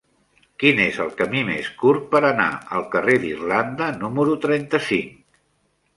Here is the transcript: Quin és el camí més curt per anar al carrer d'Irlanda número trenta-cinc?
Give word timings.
Quin 0.61 0.79
és 0.85 0.95
el 1.03 1.11
camí 1.19 1.43
més 1.49 1.69
curt 1.83 2.09
per 2.15 2.23
anar 2.31 2.49
al 2.79 2.87
carrer 2.97 3.21
d'Irlanda 3.27 3.93
número 4.05 4.37
trenta-cinc? 4.47 5.41